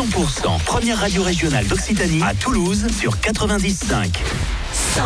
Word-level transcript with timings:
100%, 0.00 0.64
première 0.64 0.98
radio 0.98 1.22
régionale 1.22 1.66
d'Occitanie 1.66 2.22
à 2.22 2.34
Toulouse 2.34 2.86
sur 2.98 3.20
95. 3.20 4.08
100% 4.96 5.02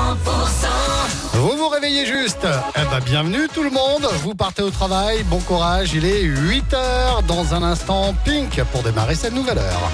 Vous 1.33 1.57
vous 1.57 1.69
réveillez 1.69 2.07
juste. 2.07 2.47
Eh 2.77 2.85
ben 2.89 3.01
bienvenue 3.05 3.49
tout 3.53 3.65
le 3.65 3.71
monde. 3.71 4.09
Vous 4.23 4.37
partez 4.37 4.63
au 4.63 4.71
travail, 4.71 5.25
bon 5.25 5.41
courage, 5.41 5.95
il 5.95 6.05
est 6.05 6.23
8h 6.23 7.27
dans 7.27 7.55
un 7.55 7.65
instant 7.65 8.15
Pink 8.25 8.63
pour 8.71 8.85
démarrer 8.85 9.17
cette 9.17 9.35
nouvelle 9.35 9.59
heure. 9.59 9.91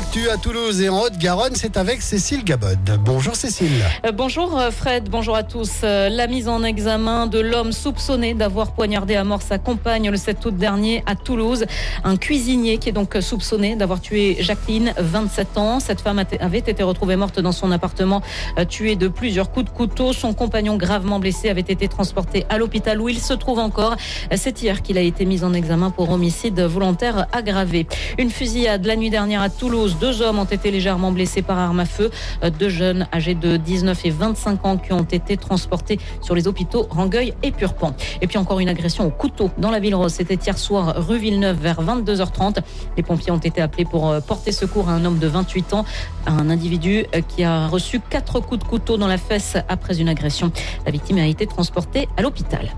L'actu 0.00 0.30
à 0.30 0.38
Toulouse 0.38 0.80
et 0.80 0.88
en 0.88 0.98
Haute-Garonne, 1.02 1.54
c'est 1.54 1.76
avec 1.76 2.00
Cécile 2.00 2.42
Gabod. 2.42 2.78
Bonjour 3.04 3.36
Cécile. 3.36 3.84
Euh, 4.06 4.12
Bonjour 4.12 4.58
euh, 4.58 4.70
Fred, 4.70 5.10
bonjour 5.10 5.36
à 5.36 5.42
tous. 5.42 5.70
Euh, 5.84 6.08
La 6.08 6.26
mise 6.26 6.48
en 6.48 6.62
examen 6.64 7.26
de 7.26 7.38
l'homme 7.38 7.70
soupçonné 7.70 8.32
d'avoir 8.32 8.72
poignardé 8.72 9.14
à 9.14 9.24
mort 9.24 9.42
sa 9.42 9.58
compagne 9.58 10.08
le 10.08 10.16
7 10.16 10.46
août 10.46 10.56
dernier 10.56 11.02
à 11.04 11.16
Toulouse. 11.16 11.66
Un 12.02 12.16
cuisinier 12.16 12.78
qui 12.78 12.88
est 12.88 12.92
donc 12.92 13.14
soupçonné 13.20 13.76
d'avoir 13.76 14.00
tué 14.00 14.38
Jacqueline, 14.40 14.94
27 14.96 15.58
ans. 15.58 15.80
Cette 15.80 16.00
femme 16.00 16.24
avait 16.40 16.58
été 16.58 16.82
retrouvée 16.82 17.16
morte 17.16 17.38
dans 17.38 17.52
son 17.52 17.70
appartement, 17.70 18.22
tuée 18.70 18.96
de 18.96 19.06
plusieurs 19.06 19.50
coups 19.50 19.66
de 19.66 19.70
couteau. 19.70 20.14
Son 20.14 20.32
compagnon 20.32 20.78
gravement 20.78 21.18
blessé 21.18 21.50
avait 21.50 21.60
été 21.60 21.88
transporté 21.88 22.46
à 22.48 22.56
l'hôpital 22.56 23.02
où 23.02 23.10
il 23.10 23.20
se 23.20 23.34
trouve 23.34 23.58
encore. 23.58 23.96
C'est 24.34 24.62
hier 24.62 24.80
qu'il 24.80 24.96
a 24.96 25.02
été 25.02 25.26
mis 25.26 25.44
en 25.44 25.52
examen 25.52 25.90
pour 25.90 26.10
homicide 26.10 26.58
volontaire 26.58 27.26
aggravé. 27.32 27.86
Une 28.16 28.30
fusillade 28.30 28.86
la 28.86 28.96
nuit 28.96 29.10
dernière 29.10 29.42
à 29.42 29.50
Toulouse. 29.50 29.89
Deux 29.98 30.22
hommes 30.22 30.38
ont 30.38 30.44
été 30.44 30.70
légèrement 30.70 31.12
blessés 31.12 31.42
par 31.42 31.58
arme 31.58 31.80
à 31.80 31.84
feu. 31.84 32.10
Euh, 32.44 32.50
Deux 32.50 32.68
jeunes 32.68 33.06
âgés 33.12 33.34
de 33.34 33.56
19 33.56 34.04
et 34.04 34.10
25 34.10 34.66
ans 34.66 34.76
qui 34.76 34.92
ont 34.92 35.02
été 35.02 35.36
transportés 35.36 35.98
sur 36.20 36.34
les 36.34 36.46
hôpitaux 36.48 36.86
Rangueil 36.90 37.34
et 37.42 37.50
Purpan. 37.50 37.94
Et 38.20 38.26
puis 38.26 38.38
encore 38.38 38.60
une 38.60 38.68
agression 38.68 39.06
au 39.06 39.10
couteau 39.10 39.50
dans 39.58 39.70
la 39.70 39.80
ville 39.80 39.94
rose. 39.94 40.12
C'était 40.12 40.34
hier 40.34 40.58
soir 40.58 40.94
rue 40.96 41.18
Villeneuve 41.18 41.58
vers 41.58 41.82
22h30. 41.82 42.58
Les 42.96 43.02
pompiers 43.02 43.32
ont 43.32 43.38
été 43.38 43.60
appelés 43.60 43.84
pour 43.84 44.08
euh, 44.08 44.20
porter 44.20 44.52
secours 44.52 44.88
à 44.88 44.92
un 44.92 45.04
homme 45.04 45.18
de 45.18 45.26
28 45.26 45.74
ans, 45.74 45.84
un 46.26 46.50
individu 46.50 47.06
euh, 47.14 47.20
qui 47.26 47.44
a 47.44 47.66
reçu 47.66 48.00
quatre 48.00 48.40
coups 48.40 48.62
de 48.62 48.68
couteau 48.68 48.96
dans 48.96 49.08
la 49.08 49.18
fesse 49.18 49.56
après 49.68 50.00
une 50.00 50.08
agression. 50.08 50.52
La 50.84 50.92
victime 50.92 51.18
a 51.18 51.26
été 51.26 51.46
transportée 51.46 52.08
à 52.16 52.22
l'hôpital. 52.22 52.74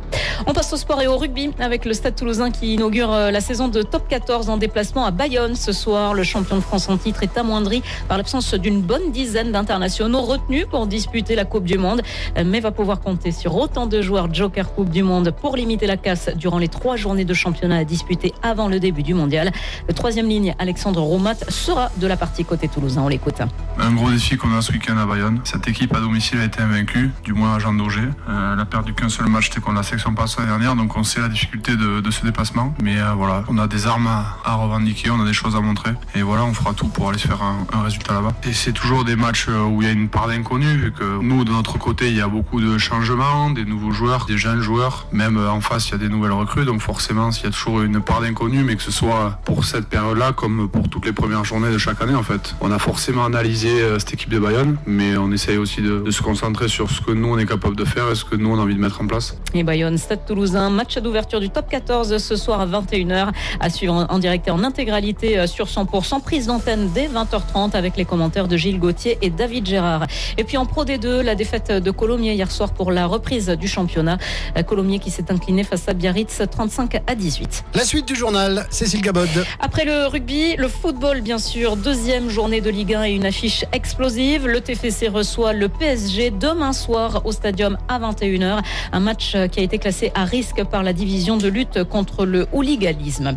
On 0.46 0.52
passe 0.52 0.72
au 0.72 0.76
sport 0.76 1.00
et 1.00 1.06
au 1.06 1.16
rugby 1.16 1.50
avec 1.58 1.84
le 1.84 1.92
Stade 1.92 2.16
toulousain 2.16 2.50
qui 2.50 2.74
inaugure 2.74 3.10
la 3.10 3.40
saison 3.40 3.68
de 3.68 3.82
top 3.82 4.08
14 4.08 4.48
en 4.50 4.56
déplacement 4.56 5.04
à 5.04 5.10
Bayonne 5.10 5.54
ce 5.54 5.72
soir. 5.72 6.14
Le 6.14 6.22
champion 6.24 6.56
de 6.56 6.60
France 6.60 6.88
en 6.88 6.96
titre 7.02 7.22
est 7.22 7.36
amoindri 7.36 7.82
par 8.08 8.16
l'absence 8.16 8.54
d'une 8.54 8.80
bonne 8.80 9.10
dizaine 9.12 9.52
d'internationaux 9.52 10.22
retenus 10.22 10.66
pour 10.70 10.86
disputer 10.86 11.34
la 11.34 11.44
Coupe 11.44 11.64
du 11.64 11.78
Monde, 11.78 12.02
euh, 12.38 12.44
mais 12.46 12.60
va 12.60 12.70
pouvoir 12.70 13.00
compter 13.00 13.32
sur 13.32 13.56
autant 13.56 13.86
de 13.86 14.00
joueurs 14.00 14.32
Joker 14.32 14.72
Coupe 14.72 14.90
du 14.90 15.02
Monde 15.02 15.32
pour 15.32 15.56
limiter 15.56 15.86
la 15.86 15.96
casse 15.96 16.30
durant 16.36 16.58
les 16.58 16.68
trois 16.68 16.96
journées 16.96 17.24
de 17.24 17.34
championnat 17.34 17.78
à 17.78 17.84
disputer 17.84 18.32
avant 18.42 18.68
le 18.68 18.78
début 18.78 19.02
du 19.02 19.14
mondial. 19.14 19.50
Le 19.88 19.94
troisième 19.94 20.28
ligne, 20.28 20.54
Alexandre 20.58 21.00
Roumat, 21.00 21.34
sera 21.48 21.90
de 21.96 22.06
la 22.06 22.16
partie 22.16 22.44
côté 22.44 22.68
toulousain. 22.68 23.02
On 23.02 23.08
l'écoute. 23.08 23.40
Un 23.78 23.92
gros 23.92 24.10
défi 24.10 24.36
qu'on 24.36 24.54
a 24.56 24.62
ce 24.62 24.72
week-end 24.72 24.96
à 24.96 25.06
Bayonne. 25.06 25.40
Cette 25.44 25.66
équipe 25.66 25.94
à 25.94 26.00
domicile 26.00 26.38
a 26.38 26.44
été 26.44 26.60
invaincue, 26.60 27.10
du 27.24 27.32
moins 27.32 27.56
à 27.56 27.58
Jean 27.58 27.74
Daugé. 27.74 28.02
Euh, 28.28 28.54
elle 28.54 28.60
a 28.60 28.64
perdu 28.64 28.94
qu'un 28.94 29.08
seul 29.08 29.26
match, 29.26 29.48
c'était 29.48 29.60
contre 29.60 29.76
la 29.76 29.82
section 29.82 30.14
passe 30.14 30.36
l'année 30.36 30.50
dernière, 30.50 30.76
donc 30.76 30.96
on 30.96 31.02
sait 31.02 31.20
la 31.20 31.28
difficulté 31.28 31.76
de, 31.76 32.10
ce 32.10 32.24
déplacement. 32.24 32.74
Mais 32.82 32.98
euh, 32.98 33.12
voilà, 33.16 33.44
on 33.48 33.58
a 33.58 33.66
des 33.66 33.86
armes 33.86 34.06
à 34.06 34.54
revendiquer, 34.54 35.10
on 35.10 35.20
a 35.20 35.24
des 35.24 35.32
choses 35.32 35.56
à 35.56 35.60
montrer. 35.60 35.90
Et 36.14 36.22
voilà, 36.22 36.44
on 36.44 36.52
fera 36.52 36.74
tout 36.74 36.88
pour 36.92 37.08
aller 37.08 37.18
se 37.18 37.26
faire 37.28 37.42
un, 37.42 37.82
résultat 37.82 38.14
là-bas. 38.14 38.32
Et 38.48 38.52
c'est 38.52 38.72
toujours 38.72 39.04
des 39.04 39.16
matchs 39.16 39.46
euh, 39.48 39.62
où 39.64 39.82
il 39.82 39.88
y 39.88 39.90
a 39.90 39.92
une 39.92 40.08
part 40.08 40.28
d'inconnu, 40.28 40.66
vu 40.76 40.92
que 40.92 41.04
nous, 41.20 41.44
de 41.44 41.50
notre 41.50 41.78
côté, 41.78 42.08
il 42.08 42.16
y 42.16 42.20
a 42.20 42.28
beaucoup 42.28 42.60
de 42.60 42.78
changements, 42.78 43.50
des 43.50 43.64
nouveaux 43.64 43.90
joueurs, 43.92 44.26
des 44.26 44.38
jeunes 44.38 44.60
joueurs. 44.60 45.06
Même 45.12 45.36
euh, 45.36 45.50
en 45.50 45.60
face, 45.60 45.88
il 45.88 45.92
y 45.92 45.94
a 45.94 45.98
des 45.98 46.08
nouvelles 46.08 46.32
recrues, 46.32 46.64
donc 46.64 46.80
forcément, 46.80 47.30
il 47.30 47.44
y 47.44 47.46
a 47.46 47.50
toujours 47.50 47.82
une 47.82 48.00
part 48.00 48.20
d'inconnu, 48.20 48.62
mais 48.62 48.76
que 48.76 48.82
ce 48.82 48.92
soit 48.92 49.38
pour 49.44 49.64
cette 49.64 49.88
période-là 49.88 50.32
comme 50.32 50.68
pour 50.68 50.88
toutes 50.88 51.06
les 51.06 51.12
premières 51.12 51.44
journées 51.44 51.70
de 51.72 51.78
chaque 51.78 52.00
année, 52.02 52.14
en 52.14 52.22
fait. 52.22 52.54
On 52.60 52.70
a 52.70 52.78
forcément 52.78 53.24
analysé 53.24 53.68
euh, 53.80 53.98
cette 53.98 54.14
équipe 54.14 54.30
de 54.30 54.38
Bayonne, 54.38 54.76
mais 54.86 55.16
on 55.16 55.32
essaye 55.32 55.56
aussi 55.58 55.82
de, 55.82 56.00
de 56.00 56.10
se 56.10 56.22
concentrer 56.22 56.68
sur 56.68 56.90
ce 56.90 57.00
que 57.00 57.10
nous, 57.12 57.28
on 57.28 57.38
est 57.38 57.46
capable 57.46 57.76
de 57.76 57.84
faire 57.84 58.08
et 58.10 58.14
ce 58.14 58.24
que 58.24 58.36
nous, 58.36 58.50
on 58.50 58.58
a 58.58 58.62
envie 58.62 58.74
de 58.76 58.80
mettre 58.80 59.00
en 59.00 59.06
place. 59.06 59.36
Et 59.54 59.62
Bayonne, 59.64 59.98
Stade 59.98 60.24
Toulousain, 60.26 60.70
match 60.70 60.98
d'ouverture 60.98 61.40
du 61.40 61.50
top 61.50 61.68
14 61.68 62.16
ce 62.18 62.36
soir 62.36 62.60
à 62.60 62.66
21h, 62.66 63.30
à 63.60 63.70
suivre 63.70 64.06
en- 64.08 64.18
direct 64.18 64.46
et 64.46 64.50
en 64.50 64.62
intégralité 64.62 65.46
sur 65.46 65.66
100%, 65.66 66.20
prise 66.22 66.46
d'antenne 66.46 66.81
dès 66.82 67.08
20h30 67.08 67.74
avec 67.74 67.96
les 67.96 68.04
commentaires 68.04 68.48
de 68.48 68.56
Gilles 68.56 68.78
Gauthier 68.78 69.18
et 69.22 69.30
David 69.30 69.66
Gérard. 69.66 70.06
Et 70.38 70.44
puis 70.44 70.56
en 70.56 70.66
Pro 70.66 70.84
D2, 70.84 71.20
la 71.20 71.34
défaite 71.34 71.70
de 71.72 71.90
Colomiers 71.90 72.34
hier 72.34 72.50
soir 72.50 72.72
pour 72.72 72.92
la 72.92 73.06
reprise 73.06 73.48
du 73.48 73.68
championnat. 73.68 74.18
Colomiers 74.66 74.98
qui 74.98 75.10
s'est 75.10 75.30
incliné 75.30 75.64
face 75.64 75.88
à 75.88 75.94
Biarritz 75.94 76.42
35 76.50 77.02
à 77.06 77.14
18. 77.14 77.64
La 77.74 77.84
suite 77.84 78.06
du 78.06 78.14
journal, 78.14 78.66
Cécile 78.70 79.02
Gabod. 79.02 79.28
Après 79.60 79.84
le 79.84 80.06
rugby, 80.06 80.56
le 80.56 80.68
football 80.68 81.20
bien 81.20 81.38
sûr, 81.38 81.76
deuxième 81.76 82.28
journée 82.28 82.60
de 82.60 82.70
Ligue 82.70 82.94
1 82.94 83.04
et 83.04 83.12
une 83.12 83.26
affiche 83.26 83.64
explosive. 83.72 84.46
Le 84.46 84.60
TFC 84.60 85.08
reçoit 85.08 85.52
le 85.52 85.68
PSG 85.68 86.30
demain 86.30 86.72
soir 86.72 87.22
au 87.24 87.32
stadium 87.32 87.76
à 87.88 87.98
21h. 87.98 88.60
Un 88.92 89.00
match 89.00 89.36
qui 89.50 89.60
a 89.60 89.62
été 89.62 89.78
classé 89.78 90.12
à 90.14 90.24
risque 90.24 90.64
par 90.64 90.82
la 90.82 90.92
division 90.92 91.36
de 91.36 91.48
lutte 91.48 91.84
contre 91.84 92.24
le 92.24 92.46
hooliganisme. 92.52 93.36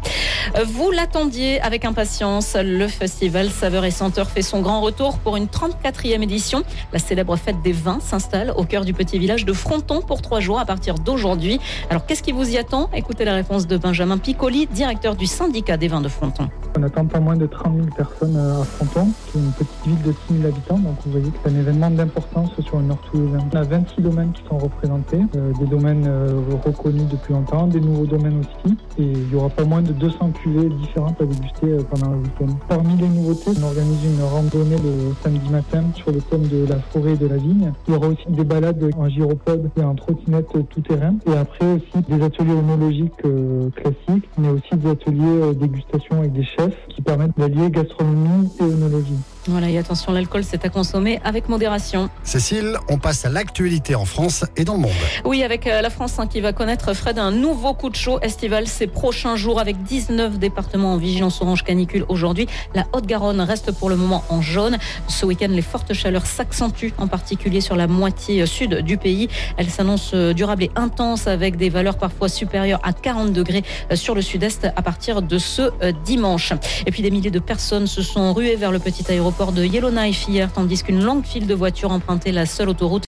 Vous 0.65 0.91
l'attendiez 0.91 1.59
avec 1.61 1.85
impatience. 1.85 2.55
Le 2.55 2.87
festival 2.87 3.24
Saveur 3.49 3.85
et 3.85 3.91
Senteur 3.91 4.29
fait 4.29 4.41
son 4.41 4.61
grand 4.61 4.81
retour 4.81 5.17
pour 5.17 5.35
une 5.35 5.45
34e 5.45 6.21
édition. 6.21 6.63
La 6.93 6.99
célèbre 6.99 7.35
fête 7.35 7.61
des 7.63 7.71
vins 7.71 7.99
s'installe 7.99 8.53
au 8.55 8.63
cœur 8.63 8.85
du 8.85 8.93
petit 8.93 9.17
village 9.17 9.45
de 9.45 9.53
Fronton 9.53 10.01
pour 10.01 10.21
trois 10.21 10.39
jours 10.39 10.59
à 10.59 10.65
partir 10.65 10.95
d'aujourd'hui. 10.95 11.59
Alors 11.89 12.05
qu'est-ce 12.05 12.21
qui 12.21 12.31
vous 12.31 12.49
y 12.51 12.57
attend? 12.57 12.89
Écoutez 12.93 13.25
la 13.25 13.33
réponse 13.33 13.67
de 13.67 13.77
Benjamin 13.77 14.17
Piccoli, 14.17 14.67
directeur 14.67 15.15
du 15.15 15.25
syndicat 15.25 15.77
des 15.77 15.87
vins 15.87 16.01
de 16.01 16.07
Fronton. 16.09 16.49
On 16.77 16.83
attend 16.83 17.05
pas 17.05 17.21
moins 17.21 17.37
de 17.37 17.45
30 17.45 17.73
000 17.73 17.87
personnes 17.95 18.35
euh, 18.35 18.61
à 18.61 18.65
Fronton, 18.65 19.07
qui 19.27 19.37
est 19.37 19.41
une 19.41 19.51
petite 19.51 19.85
ville 19.85 20.01
de 20.01 20.11
6 20.27 20.41
000 20.41 20.47
habitants. 20.47 20.77
Donc 20.77 20.95
vous 21.05 21.11
voyez 21.11 21.29
que 21.29 21.37
c'est 21.41 21.49
un 21.49 21.59
événement 21.59 21.89
d'importance 21.89 22.49
sur 22.59 22.79
le 22.79 22.83
nord 22.83 22.99
toulousain. 23.09 23.39
On 23.53 23.55
a 23.55 23.63
26 23.63 24.01
domaines 24.01 24.33
qui 24.33 24.43
sont 24.49 24.57
représentés, 24.57 25.21
euh, 25.37 25.53
des 25.57 25.67
domaines 25.67 26.05
euh, 26.05 26.41
reconnus 26.65 27.07
depuis 27.09 27.33
longtemps, 27.33 27.67
des 27.67 27.79
nouveaux 27.79 28.05
domaines 28.05 28.41
aussi. 28.41 28.75
Et 28.97 29.03
il 29.03 29.31
y 29.31 29.35
aura 29.35 29.47
pas 29.49 29.63
moins 29.63 29.81
de 29.81 29.93
200 29.93 30.31
cuvées 30.31 30.67
différentes 30.67 31.21
à 31.21 31.25
déguster 31.25 31.67
euh, 31.67 31.81
pendant 31.89 32.11
le 32.11 32.17
week-end. 32.17 32.57
Parmi 32.67 32.97
les 32.97 33.07
nouveautés, 33.07 33.51
on 33.57 33.63
organise 33.63 34.03
une 34.03 34.21
randonnée 34.21 34.77
le 34.77 35.13
samedi 35.23 35.49
matin 35.49 35.83
sur 35.95 36.11
le 36.11 36.19
thème 36.19 36.45
de 36.47 36.65
la 36.67 36.79
forêt 36.91 37.13
et 37.13 37.17
de 37.17 37.27
la 37.27 37.37
vigne. 37.37 37.71
Il 37.87 37.93
y 37.93 37.97
aura 37.97 38.07
aussi 38.07 38.25
des 38.27 38.43
balades 38.43 38.83
en 38.97 39.07
gyropode 39.07 39.69
et 39.77 39.83
en 39.83 39.95
trottinette 39.95 40.51
tout-terrain. 40.69 41.15
Et 41.25 41.37
après 41.37 41.65
aussi 41.65 42.03
des 42.09 42.21
ateliers 42.21 42.53
onologiques 42.53 43.13
euh, 43.23 43.69
classiques, 43.69 44.29
mais 44.37 44.49
aussi 44.49 44.75
des 44.75 44.89
ateliers 44.89 45.53
dégustation 45.53 46.19
avec 46.19 46.33
des 46.33 46.43
chefs 46.43 46.64
qui 46.89 47.01
permettent 47.01 47.37
d'allier 47.37 47.69
gastronomie 47.69 48.49
et 48.59 48.63
œnologie. 48.63 49.34
Voilà, 49.47 49.69
et 49.69 49.77
attention, 49.77 50.11
l'alcool, 50.11 50.43
c'est 50.43 50.65
à 50.65 50.69
consommer 50.69 51.19
avec 51.23 51.49
modération. 51.49 52.09
Cécile, 52.23 52.79
on 52.89 52.97
passe 52.97 53.25
à 53.25 53.29
l'actualité 53.29 53.93
en 53.93 54.05
France 54.05 54.43
et 54.57 54.63
dans 54.63 54.73
le 54.73 54.79
monde. 54.79 54.91
Oui, 55.23 55.43
avec 55.43 55.67
euh, 55.67 55.81
la 55.81 55.91
France 55.91 56.17
hein, 56.17 56.25
qui 56.25 56.41
va 56.41 56.51
connaître, 56.51 56.93
Fred, 56.93 57.19
un 57.19 57.29
nouveau 57.29 57.75
coup 57.75 57.91
de 57.91 57.95
chaud 57.95 58.19
estival 58.21 58.67
ces 58.67 58.87
prochains 58.87 59.35
jours 59.35 59.59
avec 59.59 59.83
19 59.83 60.39
départements 60.39 60.93
en 60.93 60.97
vigilance 60.97 61.43
orange 61.43 61.63
canicule 61.63 62.05
aujourd'hui. 62.09 62.47
La 62.73 62.87
Haute-Garonne 62.93 63.39
reste 63.39 63.71
pour 63.71 63.89
le 63.89 63.95
moment 63.95 64.23
en 64.29 64.41
jaune. 64.41 64.77
Ce 65.07 65.27
week-end, 65.27 65.49
les 65.51 65.61
fortes 65.61 65.93
chaleurs 65.93 66.25
s'accentuent, 66.25 66.93
en 66.97 67.07
particulier 67.07 67.61
sur 67.61 67.75
la 67.75 67.85
moitié 67.85 68.43
sud 68.47 68.79
du 68.81 68.97
pays. 68.97 69.29
Elles 69.57 69.69
s'annoncent 69.69 70.15
euh, 70.15 70.33
durables 70.33 70.63
et 70.63 70.71
intenses 70.75 71.27
avec 71.27 71.55
des 71.55 71.69
valeurs 71.69 71.99
parfois 71.99 72.29
supérieures 72.29 72.79
à 72.81 72.93
40 72.93 73.31
degrés 73.31 73.63
euh, 73.91 73.95
sur 73.95 74.15
le 74.15 74.23
sud-est 74.23 74.65
à 74.75 74.81
partir 74.81 75.21
de 75.21 75.37
ce 75.37 75.71
dimanche. 76.03 76.51
Et 76.87 76.91
puis 76.91 77.03
des 77.03 77.11
milliers 77.11 77.29
de 77.29 77.39
personnes 77.39 77.85
se 77.85 78.01
sont 78.01 78.33
ruées 78.33 78.55
vers 78.55 78.71
le 78.71 78.79
petit 78.79 79.05
aéroport 79.11 79.34
de 79.43 79.65
Yellowknife 79.65 80.29
hier, 80.29 80.49
tandis 80.51 80.81
qu'une 80.81 81.03
longue 81.03 81.25
file 81.25 81.45
de 81.45 81.53
voitures 81.53 81.91
empruntait 81.91 82.31
la 82.31 82.45
seule 82.45 82.69
autoroute 82.69 83.03